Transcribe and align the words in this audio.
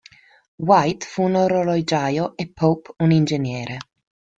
White 0.57 1.03
fu 1.05 1.21
un 1.21 1.35
orologiaio 1.35 2.35
e 2.35 2.49
Poppe 2.51 2.93
un 3.03 3.11
ingegnere. 3.11 3.77